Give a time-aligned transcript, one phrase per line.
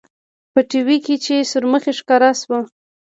[0.53, 2.57] په ټي وي کښې چې سورمخى ښکاره سو.